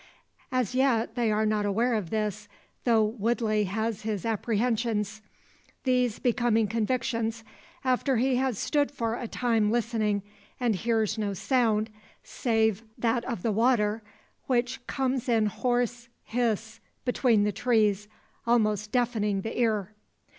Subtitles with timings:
[0.51, 2.47] As yet they are not aware of this,
[2.85, 5.21] though Woodley has his apprehensions;
[5.83, 7.43] these becoming convictions,
[7.83, 10.23] after he has stood for a time listening,
[10.59, 11.91] and hears no sound,
[12.23, 14.01] save that of the water,
[14.47, 18.07] which comes in hoarse hiss between the trees,
[18.47, 19.93] almost deafening the ear.